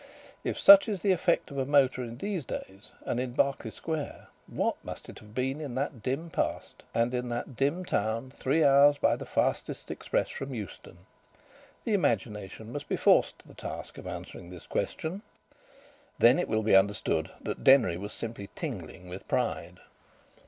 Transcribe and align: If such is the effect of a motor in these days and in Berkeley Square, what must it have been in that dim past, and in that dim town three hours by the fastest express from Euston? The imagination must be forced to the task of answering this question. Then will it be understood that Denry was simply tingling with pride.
If 0.43 0.57
such 0.57 0.89
is 0.89 1.03
the 1.03 1.11
effect 1.11 1.51
of 1.51 1.59
a 1.59 1.65
motor 1.67 2.01
in 2.03 2.17
these 2.17 2.43
days 2.43 2.91
and 3.05 3.19
in 3.19 3.33
Berkeley 3.33 3.69
Square, 3.69 4.29
what 4.47 4.75
must 4.83 5.09
it 5.09 5.19
have 5.19 5.35
been 5.35 5.61
in 5.61 5.75
that 5.75 6.01
dim 6.01 6.31
past, 6.31 6.83
and 6.91 7.13
in 7.13 7.29
that 7.29 7.55
dim 7.55 7.85
town 7.85 8.31
three 8.31 8.63
hours 8.63 8.97
by 8.97 9.15
the 9.15 9.27
fastest 9.27 9.91
express 9.91 10.29
from 10.29 10.55
Euston? 10.55 11.05
The 11.83 11.93
imagination 11.93 12.71
must 12.73 12.89
be 12.89 12.97
forced 12.97 13.37
to 13.41 13.47
the 13.47 13.53
task 13.53 13.99
of 13.99 14.07
answering 14.07 14.49
this 14.49 14.65
question. 14.65 15.21
Then 16.17 16.43
will 16.47 16.61
it 16.61 16.65
be 16.65 16.75
understood 16.75 17.29
that 17.39 17.63
Denry 17.63 17.97
was 17.97 18.11
simply 18.11 18.49
tingling 18.55 19.07
with 19.07 19.27
pride. 19.27 19.81